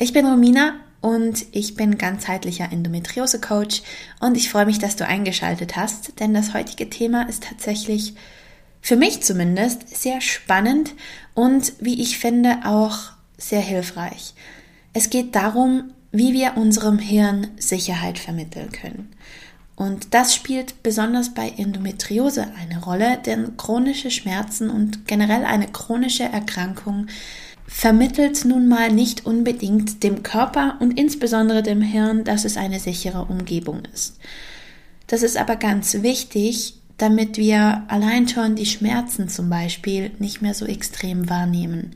[0.00, 3.82] Ich bin Romina und ich bin ganzheitlicher Endometriose Coach
[4.20, 8.14] und ich freue mich, dass du eingeschaltet hast, denn das heutige Thema ist tatsächlich
[8.80, 10.94] für mich zumindest sehr spannend
[11.34, 14.34] und wie ich finde auch sehr hilfreich.
[14.92, 19.12] Es geht darum, wie wir unserem Hirn Sicherheit vermitteln können.
[19.74, 26.24] Und das spielt besonders bei Endometriose eine Rolle, denn chronische Schmerzen und generell eine chronische
[26.24, 27.08] Erkrankung
[27.68, 33.26] vermittelt nun mal nicht unbedingt dem Körper und insbesondere dem Hirn, dass es eine sichere
[33.26, 34.18] Umgebung ist.
[35.06, 40.54] Das ist aber ganz wichtig, damit wir allein schon die Schmerzen zum Beispiel nicht mehr
[40.54, 41.94] so extrem wahrnehmen.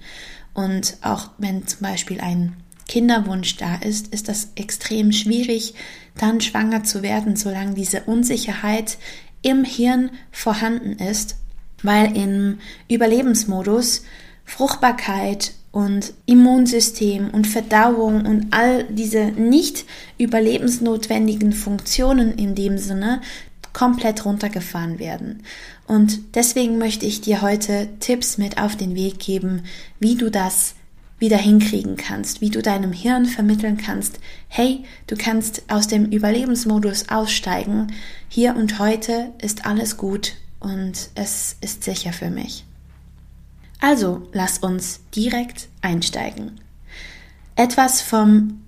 [0.54, 2.54] Und auch wenn zum Beispiel ein
[2.86, 5.74] Kinderwunsch da ist, ist das extrem schwierig,
[6.18, 8.98] dann schwanger zu werden, solange diese Unsicherheit
[9.40, 11.36] im Hirn vorhanden ist,
[11.82, 14.02] weil im Überlebensmodus
[14.44, 19.86] Fruchtbarkeit und Immunsystem und Verdauung und all diese nicht
[20.18, 23.22] überlebensnotwendigen Funktionen in dem Sinne
[23.72, 25.42] komplett runtergefahren werden.
[25.86, 29.62] Und deswegen möchte ich dir heute Tipps mit auf den Weg geben,
[29.98, 30.74] wie du das
[31.18, 37.08] wieder hinkriegen kannst, wie du deinem Hirn vermitteln kannst, hey, du kannst aus dem Überlebensmodus
[37.10, 37.92] aussteigen,
[38.28, 42.64] hier und heute ist alles gut und es ist sicher für mich.
[43.82, 46.60] Also, lass uns direkt einsteigen.
[47.56, 48.62] Etwas vom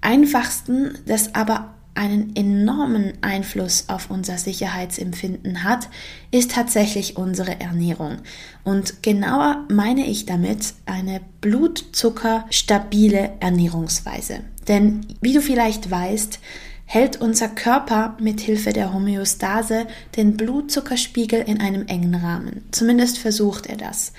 [0.00, 5.88] einfachsten, das aber einen enormen Einfluss auf unser Sicherheitsempfinden hat,
[6.32, 8.18] ist tatsächlich unsere Ernährung.
[8.64, 14.40] Und genauer meine ich damit eine blutzuckerstabile Ernährungsweise.
[14.66, 16.40] Denn wie du vielleicht weißt,
[16.84, 19.86] hält unser Körper mit Hilfe der Homöostase
[20.16, 22.64] den Blutzuckerspiegel in einem engen Rahmen.
[22.72, 24.12] Zumindest versucht er das.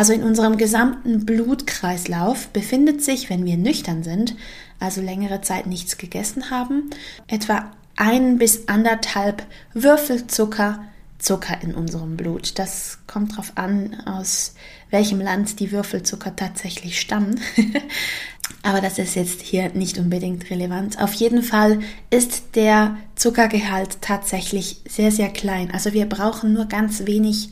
[0.00, 4.34] Also in unserem gesamten Blutkreislauf befindet sich, wenn wir nüchtern sind,
[4.78, 6.88] also längere Zeit nichts gegessen haben,
[7.26, 9.42] etwa ein bis anderthalb
[9.74, 10.82] Würfel Zucker,
[11.18, 12.58] Zucker in unserem Blut.
[12.58, 14.54] Das kommt darauf an, aus
[14.88, 17.38] welchem Land die Würfelzucker tatsächlich stammen.
[18.62, 20.98] Aber das ist jetzt hier nicht unbedingt relevant.
[20.98, 25.70] Auf jeden Fall ist der Zuckergehalt tatsächlich sehr, sehr klein.
[25.70, 27.50] Also wir brauchen nur ganz wenig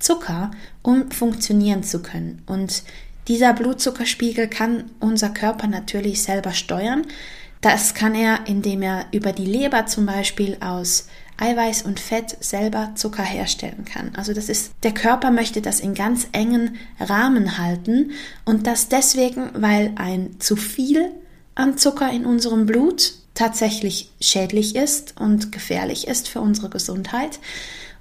[0.00, 0.50] Zucker,
[0.82, 2.42] um funktionieren zu können.
[2.46, 2.82] Und
[3.28, 7.06] dieser Blutzuckerspiegel kann unser Körper natürlich selber steuern.
[7.60, 11.06] Das kann er, indem er über die Leber zum Beispiel aus
[11.36, 14.12] Eiweiß und Fett selber Zucker herstellen kann.
[14.14, 18.12] Also das ist, der Körper möchte das in ganz engen Rahmen halten
[18.44, 21.10] und das deswegen, weil ein zu viel
[21.54, 27.38] an Zucker in unserem Blut tatsächlich schädlich ist und gefährlich ist für unsere Gesundheit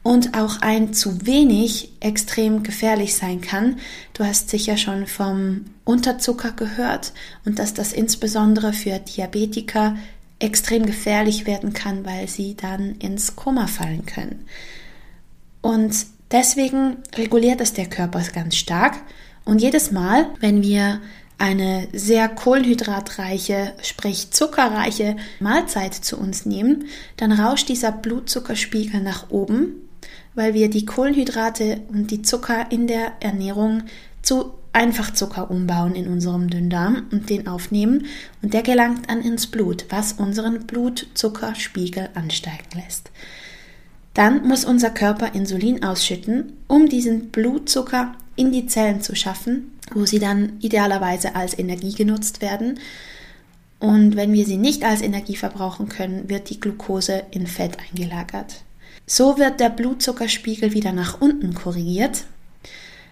[0.03, 3.77] und auch ein zu wenig extrem gefährlich sein kann.
[4.13, 7.13] Du hast sicher schon vom Unterzucker gehört
[7.45, 9.97] und dass das insbesondere für Diabetiker
[10.39, 14.45] extrem gefährlich werden kann, weil sie dann ins Koma fallen können.
[15.61, 18.95] Und deswegen reguliert es der Körper ganz stark.
[19.43, 21.01] Und jedes Mal, wenn wir
[21.37, 26.85] eine sehr kohlenhydratreiche, sprich zuckerreiche Mahlzeit zu uns nehmen,
[27.17, 29.88] dann rauscht dieser Blutzuckerspiegel nach oben
[30.39, 33.83] weil wir die Kohlenhydrate und die Zucker in der Ernährung
[34.21, 38.05] zu Einfachzucker umbauen in unserem Dünndarm und den aufnehmen
[38.41, 43.11] und der gelangt dann ins Blut, was unseren Blutzuckerspiegel ansteigen lässt.
[44.13, 50.05] Dann muss unser Körper Insulin ausschütten, um diesen Blutzucker in die Zellen zu schaffen, wo
[50.05, 52.79] sie dann idealerweise als Energie genutzt werden.
[53.79, 58.63] Und wenn wir sie nicht als Energie verbrauchen können, wird die Glucose in Fett eingelagert.
[59.11, 62.25] So wird der Blutzuckerspiegel wieder nach unten korrigiert.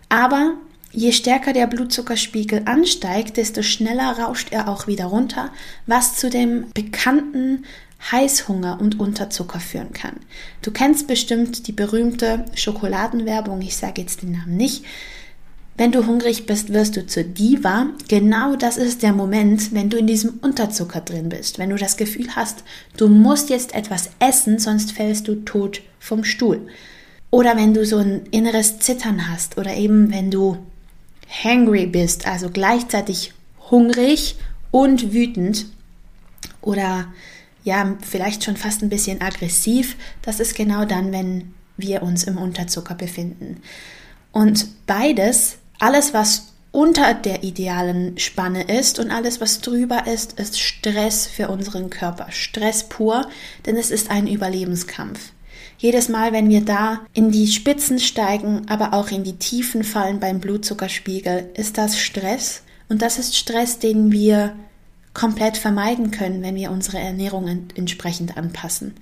[0.09, 0.53] Aber
[0.91, 5.49] je stärker der Blutzuckerspiegel ansteigt, desto schneller rauscht er auch wieder runter,
[5.87, 7.65] was zu dem bekannten
[8.11, 10.17] Heißhunger und Unterzucker führen kann.
[10.61, 14.85] Du kennst bestimmt die berühmte Schokoladenwerbung, ich sage jetzt den Namen nicht,
[15.77, 17.87] wenn du hungrig bist, wirst du zur Diva.
[18.07, 21.59] Genau das ist der Moment, wenn du in diesem Unterzucker drin bist.
[21.59, 22.63] Wenn du das Gefühl hast,
[22.97, 26.67] du musst jetzt etwas essen, sonst fällst du tot vom Stuhl.
[27.29, 30.57] Oder wenn du so ein inneres Zittern hast oder eben wenn du
[31.43, 33.33] hangry bist, also gleichzeitig
[33.69, 34.35] hungrig
[34.71, 35.67] und wütend
[36.61, 37.07] oder
[37.63, 42.37] ja, vielleicht schon fast ein bisschen aggressiv, das ist genau dann, wenn wir uns im
[42.37, 43.61] Unterzucker befinden.
[44.31, 50.59] Und beides, alles was unter der idealen Spanne ist und alles was drüber ist, ist
[50.59, 52.27] Stress für unseren Körper.
[52.29, 53.27] Stress pur,
[53.65, 55.31] denn es ist ein Überlebenskampf.
[55.79, 60.19] Jedes Mal, wenn wir da in die Spitzen steigen, aber auch in die Tiefen fallen
[60.19, 62.61] beim Blutzuckerspiegel, ist das Stress.
[62.89, 64.55] Und das ist Stress, den wir
[65.13, 68.93] komplett vermeiden können, wenn wir unsere Ernährung entsprechend anpassen.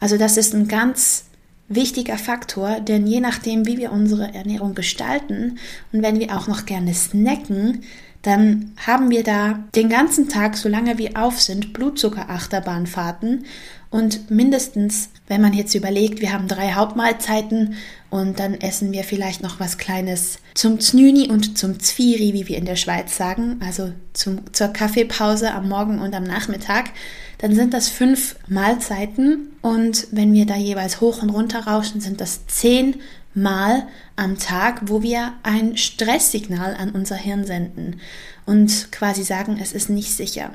[0.00, 1.26] Also das ist ein ganz
[1.68, 5.58] wichtiger Faktor, denn je nachdem, wie wir unsere Ernährung gestalten
[5.92, 7.82] und wenn wir auch noch gerne snacken,
[8.22, 13.44] dann haben wir da den ganzen Tag, solange wir auf sind, Blutzuckerachterbahnfahrten
[13.90, 17.74] und mindestens, wenn man jetzt überlegt, wir haben drei Hauptmahlzeiten
[18.10, 22.56] und dann essen wir vielleicht noch was Kleines zum Znüni und zum Zwiri, wie wir
[22.56, 26.90] in der Schweiz sagen, also zum, zur Kaffeepause am Morgen und am Nachmittag,
[27.38, 32.20] dann sind das fünf Mahlzeiten und wenn wir da jeweils hoch und runter rauschen, sind
[32.20, 32.96] das zehn
[33.34, 33.86] Mal
[34.16, 38.00] am Tag, wo wir ein Stresssignal an unser Hirn senden
[38.46, 40.52] und quasi sagen, es ist nicht sicher.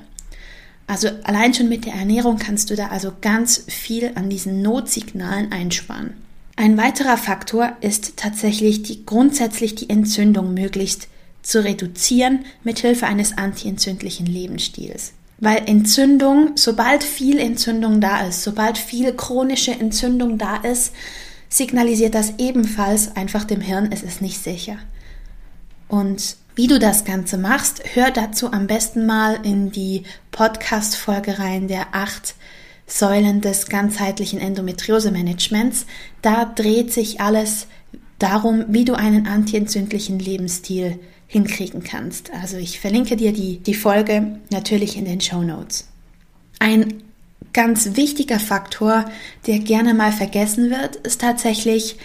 [0.92, 5.50] Also allein schon mit der Ernährung kannst du da also ganz viel an diesen Notsignalen
[5.50, 6.16] einsparen.
[6.58, 11.08] Ein weiterer Faktor ist tatsächlich die grundsätzlich die Entzündung möglichst
[11.44, 15.14] zu reduzieren mit Hilfe eines antientzündlichen Lebensstils.
[15.38, 20.92] Weil Entzündung, sobald viel Entzündung da ist, sobald viel chronische Entzündung da ist,
[21.48, 24.76] signalisiert das ebenfalls einfach dem Hirn, es ist nicht sicher.
[25.88, 31.68] Und wie du das Ganze machst, hör dazu am besten mal in die Podcast-Folge rein
[31.68, 32.36] der acht
[32.88, 35.86] Säulen des ganzheitlichen Endometriose-Managements.
[36.22, 37.68] Da dreht sich alles
[38.20, 42.32] darum, wie du einen antientzündlichen Lebensstil hinkriegen kannst.
[42.34, 45.88] Also ich verlinke dir die, die Folge natürlich in den Show Notes.
[46.60, 47.02] Ein
[47.54, 49.06] ganz wichtiger Faktor,
[49.48, 51.96] der gerne mal vergessen wird, ist tatsächlich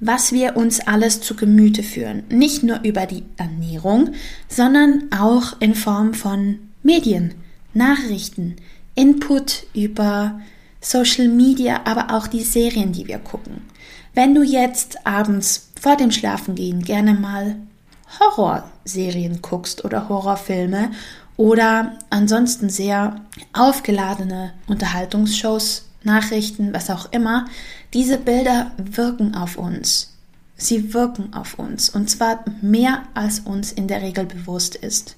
[0.00, 2.24] was wir uns alles zu Gemüte führen.
[2.28, 4.10] Nicht nur über die Ernährung,
[4.48, 7.34] sondern auch in Form von Medien,
[7.72, 8.56] Nachrichten,
[8.94, 10.40] Input über
[10.80, 13.62] Social Media, aber auch die Serien, die wir gucken.
[14.14, 17.56] Wenn du jetzt abends vor dem Schlafengehen gerne mal
[18.18, 20.90] Horrorserien guckst oder Horrorfilme
[21.36, 23.20] oder ansonsten sehr
[23.52, 27.44] aufgeladene Unterhaltungsshows Nachrichten, was auch immer,
[27.92, 30.14] diese Bilder wirken auf uns.
[30.56, 35.16] Sie wirken auf uns und zwar mehr als uns in der Regel bewusst ist.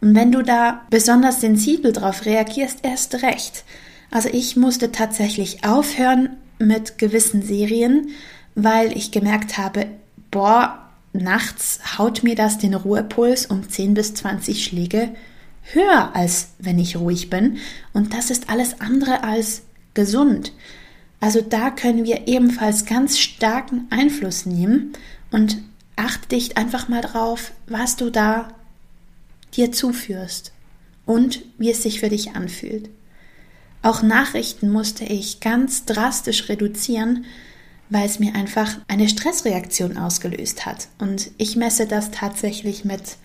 [0.00, 3.64] Und wenn du da besonders sensibel drauf reagierst, erst recht.
[4.10, 8.08] Also ich musste tatsächlich aufhören mit gewissen Serien,
[8.54, 9.86] weil ich gemerkt habe,
[10.30, 10.78] boah,
[11.12, 15.10] nachts haut mir das den Ruhepuls um 10 bis 20 Schläge
[15.72, 17.58] höher, als wenn ich ruhig bin.
[17.92, 19.62] Und das ist alles andere als
[19.96, 20.52] gesund.
[21.18, 24.92] Also da können wir ebenfalls ganz starken Einfluss nehmen
[25.32, 25.58] und
[25.96, 28.48] achte dich einfach mal drauf, was du da
[29.54, 30.52] dir zuführst
[31.06, 32.90] und wie es sich für dich anfühlt.
[33.82, 37.24] Auch Nachrichten musste ich ganz drastisch reduzieren,
[37.88, 40.88] weil es mir einfach eine Stressreaktion ausgelöst hat.
[40.98, 43.16] Und ich messe das tatsächlich mit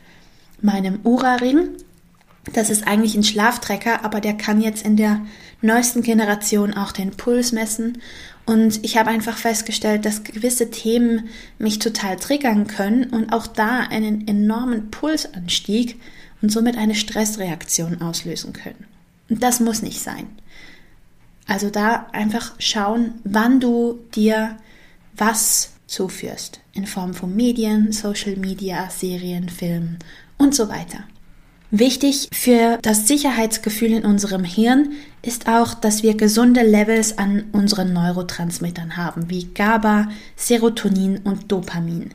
[0.62, 1.70] meinem Ura-Ring.
[2.54, 5.22] Das ist eigentlich ein Schlaftrecker, aber der kann jetzt in der
[5.62, 8.02] neuesten Generation auch den Puls messen.
[8.46, 13.82] Und ich habe einfach festgestellt, dass gewisse Themen mich total triggern können und auch da
[13.82, 16.00] einen enormen Pulsanstieg
[16.42, 18.86] und somit eine Stressreaktion auslösen können.
[19.30, 20.28] Und das muss nicht sein.
[21.48, 24.58] Also da einfach schauen, wann du dir
[25.16, 26.62] was zuführst.
[26.74, 30.00] In Form von Medien, Social Media, Serien, Filmen
[30.38, 31.04] und so weiter.
[31.74, 37.94] Wichtig für das Sicherheitsgefühl in unserem Hirn ist auch, dass wir gesunde Levels an unseren
[37.94, 42.10] Neurotransmittern haben, wie GABA, Serotonin und Dopamin.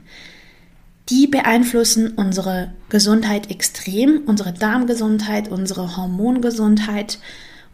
[1.09, 7.19] Die beeinflussen unsere Gesundheit extrem, unsere Darmgesundheit, unsere Hormongesundheit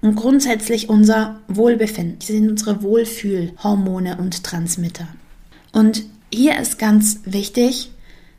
[0.02, 2.20] und grundsätzlich unser Wohlbefinden.
[2.20, 5.08] Die sind unsere Wohlfühlhormone und Transmitter.
[5.72, 7.90] Und hier ist ganz wichtig,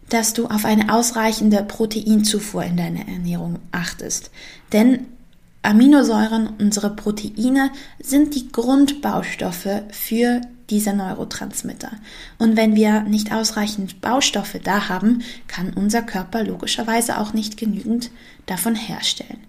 [0.10, 4.32] dass du auf eine ausreichende Proteinzufuhr in deiner Ernährung achtest.
[4.72, 5.08] Denn
[5.64, 11.92] Aminosäuren, unsere Proteine, sind die Grundbaustoffe für diese Neurotransmitter.
[12.38, 18.12] Und wenn wir nicht ausreichend Baustoffe da haben, kann unser Körper logischerweise auch nicht genügend
[18.46, 19.40] davon herstellen.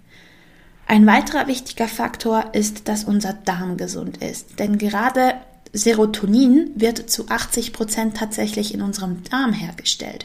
[0.87, 4.58] Ein weiterer wichtiger Faktor ist, dass unser Darm gesund ist.
[4.58, 5.34] Denn gerade
[5.74, 10.24] Serotonin wird zu 80 Prozent tatsächlich in unserem Darm hergestellt.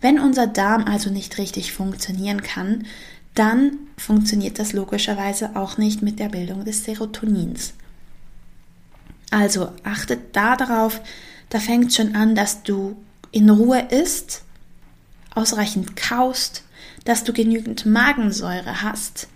[0.00, 2.86] Wenn unser Darm also nicht richtig funktionieren kann,
[3.34, 7.74] dann funktioniert das logischerweise auch nicht mit der Bildung des Serotonins.
[9.30, 11.00] Also achtet da darauf,
[11.48, 12.96] da fängt schon an, dass du
[13.32, 14.42] in Ruhe isst,
[15.34, 16.62] ausreichend kaust,
[17.04, 19.26] dass du genügend Magensäure hast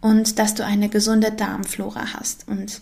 [0.00, 2.46] und dass du eine gesunde Darmflora hast.
[2.48, 2.80] Und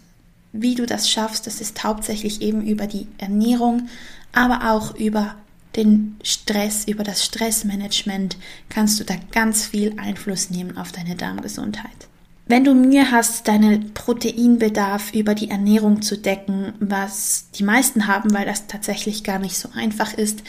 [0.52, 3.88] wie du das schaffst, das ist hauptsächlich eben über die Ernährung,
[4.33, 5.37] aber auch über
[5.76, 8.37] den Stress, über das Stressmanagement
[8.69, 12.09] kannst du da ganz viel Einfluss nehmen auf deine Darmgesundheit.
[12.47, 18.35] Wenn du Mühe hast, deinen Proteinbedarf über die Ernährung zu decken, was die meisten haben,
[18.35, 20.42] weil das tatsächlich gar nicht so einfach ist,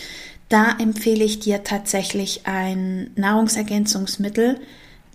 [0.49, 4.59] da empfehle ich dir tatsächlich ein Nahrungsergänzungsmittel,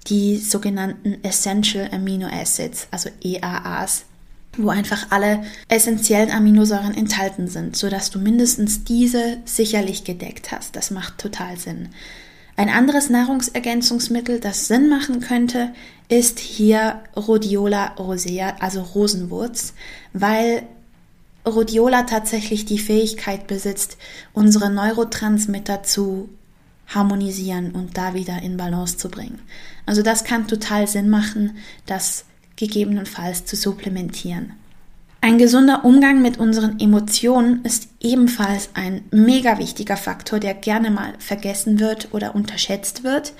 [0.06, 4.04] die sogenannten Essential Amino Acids, also EAAs
[4.58, 10.76] wo einfach alle essentiellen Aminosäuren enthalten sind, sodass du mindestens diese sicherlich gedeckt hast.
[10.76, 11.90] Das macht total Sinn.
[12.56, 15.72] Ein anderes Nahrungsergänzungsmittel, das Sinn machen könnte,
[16.08, 19.74] ist hier Rhodiola rosea, also Rosenwurz,
[20.14, 20.62] weil
[21.44, 23.98] Rhodiola tatsächlich die Fähigkeit besitzt,
[24.32, 26.30] unsere Neurotransmitter zu
[26.88, 29.40] harmonisieren und da wieder in Balance zu bringen.
[29.84, 32.24] Also das kann total Sinn machen, dass
[32.56, 34.52] gegebenenfalls zu supplementieren.
[35.20, 41.14] Ein gesunder Umgang mit unseren Emotionen ist ebenfalls ein mega wichtiger Faktor, der gerne mal
[41.18, 43.32] vergessen wird oder unterschätzt wird.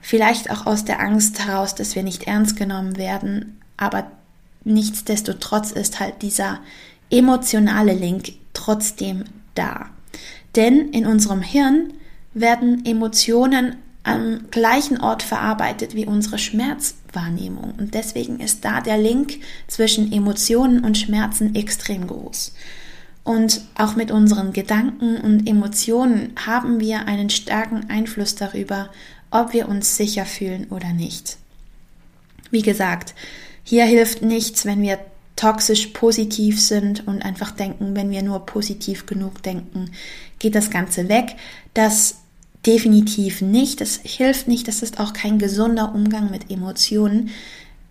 [0.00, 4.10] Vielleicht auch aus der Angst heraus, dass wir nicht ernst genommen werden, aber
[4.64, 6.60] nichtsdestotrotz ist halt dieser
[7.10, 9.90] emotionale Link trotzdem da.
[10.56, 11.92] Denn in unserem Hirn
[12.32, 17.74] werden Emotionen am gleichen Ort verarbeitet wie unsere Schmerzwahrnehmung.
[17.78, 22.54] Und deswegen ist da der Link zwischen Emotionen und Schmerzen extrem groß.
[23.22, 28.88] Und auch mit unseren Gedanken und Emotionen haben wir einen starken Einfluss darüber,
[29.30, 31.36] ob wir uns sicher fühlen oder nicht.
[32.50, 33.14] Wie gesagt,
[33.62, 34.98] hier hilft nichts, wenn wir
[35.36, 39.92] toxisch positiv sind und einfach denken, wenn wir nur positiv genug denken,
[40.38, 41.36] geht das Ganze weg.
[41.72, 42.19] Das
[42.66, 43.80] definitiv nicht.
[43.80, 44.68] Das hilft nicht.
[44.68, 47.30] Das ist auch kein gesunder Umgang mit Emotionen.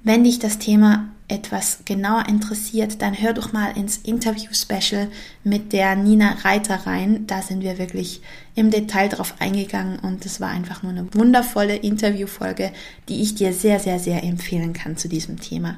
[0.03, 5.09] Wenn dich das Thema etwas genauer interessiert, dann hör doch mal ins Interview-Special
[5.43, 7.27] mit der Nina Reiter rein.
[7.27, 8.21] Da sind wir wirklich
[8.55, 12.71] im Detail drauf eingegangen und es war einfach nur eine wundervolle Interviewfolge,
[13.07, 15.77] die ich dir sehr, sehr, sehr empfehlen kann zu diesem Thema.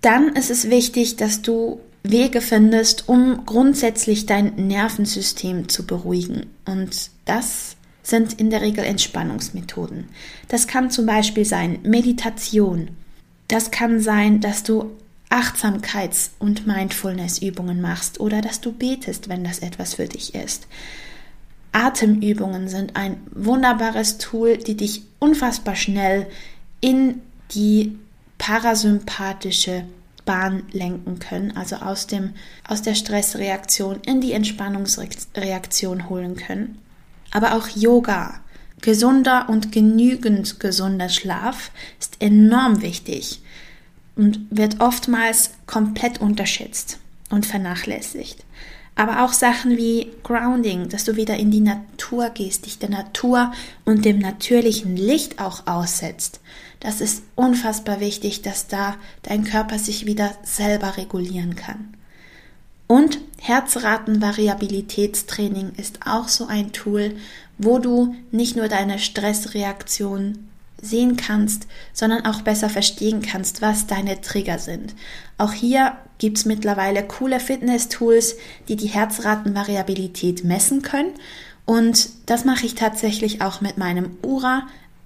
[0.00, 6.46] Dann ist es wichtig, dass du Wege findest, um grundsätzlich dein Nervensystem zu beruhigen.
[6.64, 10.08] Und das sind in der Regel Entspannungsmethoden.
[10.48, 12.90] Das kann zum Beispiel sein Meditation.
[13.48, 14.92] Das kann sein, dass du
[15.30, 20.66] Achtsamkeits- und Mindfulness-Übungen machst oder dass du betest, wenn das etwas für dich ist.
[21.72, 26.26] Atemübungen sind ein wunderbares Tool, die dich unfassbar schnell
[26.80, 27.98] in die
[28.38, 29.84] parasympathische
[30.24, 32.34] Bahn lenken können, also aus, dem,
[32.66, 36.78] aus der Stressreaktion in die Entspannungsreaktion holen können.
[37.30, 38.40] Aber auch Yoga,
[38.80, 43.42] gesunder und genügend gesunder Schlaf ist enorm wichtig
[44.16, 46.98] und wird oftmals komplett unterschätzt
[47.30, 48.44] und vernachlässigt.
[48.94, 53.52] Aber auch Sachen wie Grounding, dass du wieder in die Natur gehst, dich der Natur
[53.84, 56.40] und dem natürlichen Licht auch aussetzt.
[56.80, 61.94] Das ist unfassbar wichtig, dass da dein Körper sich wieder selber regulieren kann.
[62.88, 67.14] Und Herzratenvariabilitätstraining ist auch so ein Tool,
[67.58, 70.48] wo du nicht nur deine Stressreaktion
[70.80, 74.94] sehen kannst, sondern auch besser verstehen kannst, was deine Trigger sind.
[75.36, 78.36] Auch hier gibt es mittlerweile coole Fitness-Tools,
[78.68, 81.12] die die Herzratenvariabilität messen können.
[81.66, 84.16] Und das mache ich tatsächlich auch mit meinem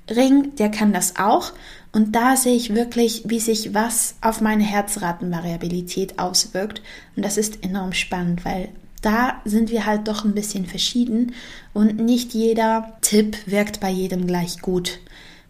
[0.09, 1.53] Ura-Ring, der kann das auch.
[1.93, 6.83] Und da sehe ich wirklich, wie sich was auf meine Herzratenvariabilität auswirkt.
[7.17, 8.71] Und das ist enorm spannend, weil
[9.03, 11.35] da sind wir halt doch ein bisschen verschieden
[11.75, 15.01] und nicht jeder Tipp wirkt bei jedem gleich gut,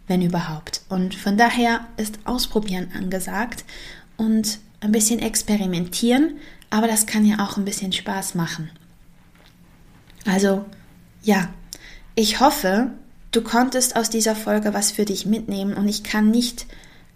[0.07, 0.81] wenn überhaupt.
[0.89, 3.63] Und von daher ist Ausprobieren angesagt
[4.17, 6.37] und ein bisschen experimentieren,
[6.71, 8.71] aber das kann ja auch ein bisschen Spaß machen.
[10.25, 10.65] Also,
[11.21, 11.49] ja,
[12.15, 12.91] ich hoffe,
[13.33, 16.67] Du konntest aus dieser Folge was für dich mitnehmen und ich kann nicht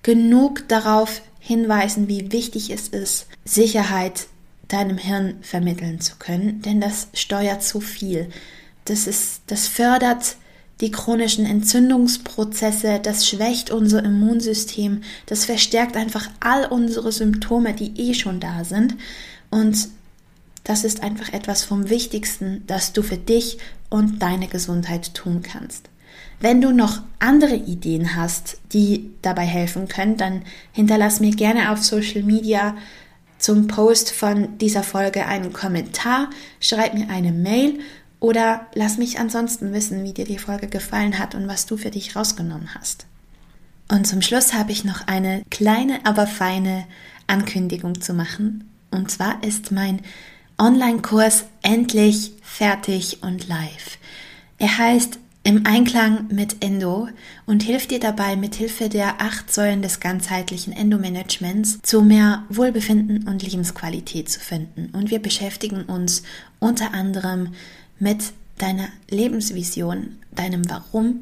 [0.01, 4.25] genug darauf hinweisen, wie wichtig es ist, Sicherheit
[4.67, 8.29] deinem Hirn vermitteln zu können, denn das steuert so viel.
[8.85, 10.37] Das ist, das fördert
[10.81, 18.15] die chronischen Entzündungsprozesse, das schwächt unser Immunsystem, das verstärkt einfach all unsere Symptome, die eh
[18.15, 18.95] schon da sind.
[19.51, 19.87] Und
[20.63, 23.59] das ist einfach etwas vom Wichtigsten, das du für dich
[23.91, 25.89] und deine Gesundheit tun kannst.
[26.39, 31.83] Wenn du noch andere Ideen hast, die dabei helfen können, dann hinterlass mir gerne auf
[31.83, 32.75] Social Media
[33.39, 36.29] zum Post von dieser Folge einen Kommentar,
[36.59, 37.79] schreib mir eine Mail
[38.19, 41.91] oder lass mich ansonsten wissen, wie dir die Folge gefallen hat und was du für
[41.91, 43.05] dich rausgenommen hast.
[43.89, 46.85] Und zum Schluss habe ich noch eine kleine, aber feine
[47.27, 48.69] Ankündigung zu machen.
[48.91, 50.01] Und zwar ist mein
[50.57, 53.97] Online-Kurs endlich fertig und live.
[54.57, 57.07] Er heißt im Einklang mit Endo
[57.45, 63.29] und hilft dir dabei, mit Hilfe der acht Säulen des ganzheitlichen Endomanagements zu mehr Wohlbefinden
[63.29, 64.89] und Lebensqualität zu finden.
[64.91, 66.23] Und wir beschäftigen uns
[66.59, 67.53] unter anderem
[67.97, 71.21] mit deiner Lebensvision, deinem Warum,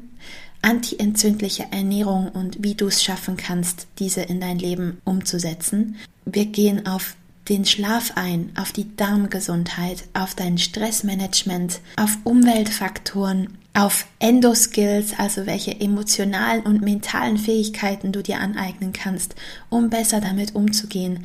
[0.60, 5.94] antientzündliche Ernährung und wie du es schaffen kannst, diese in dein Leben umzusetzen.
[6.24, 7.14] Wir gehen auf
[7.48, 15.78] den Schlaf ein, auf die Darmgesundheit, auf dein Stressmanagement, auf Umweltfaktoren, auf Endoskills, also welche
[15.80, 19.34] emotionalen und mentalen Fähigkeiten du dir aneignen kannst,
[19.68, 21.24] um besser damit umzugehen.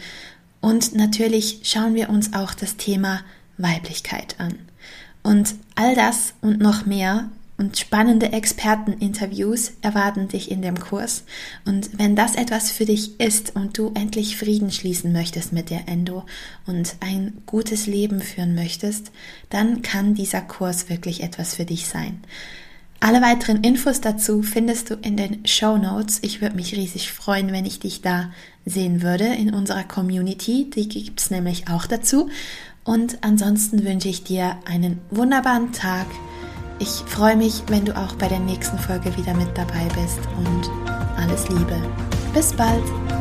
[0.60, 3.22] Und natürlich schauen wir uns auch das Thema
[3.58, 4.60] Weiblichkeit an.
[5.24, 7.30] Und all das und noch mehr
[7.62, 11.26] und spannende Experteninterviews erwarten dich in dem Kurs.
[11.64, 15.88] Und wenn das etwas für dich ist und du endlich Frieden schließen möchtest mit der
[15.88, 16.26] Endo
[16.66, 19.12] und ein gutes Leben führen möchtest,
[19.52, 22.22] dann kann dieser Kurs wirklich etwas für dich sein.
[23.00, 26.18] Alle weiteren Infos dazu findest du in den Show Notes.
[26.24, 28.32] Ich würde mich riesig freuen, wenn ich dich da
[28.66, 30.68] sehen würde in unserer Community.
[30.72, 32.28] Die gibt es nämlich auch dazu.
[32.84, 36.08] Und ansonsten wünsche ich dir einen wunderbaren Tag
[36.82, 40.70] ich freue mich, wenn du auch bei der nächsten Folge wieder mit dabei bist und
[41.16, 41.80] alles Liebe.
[42.34, 43.21] Bis bald!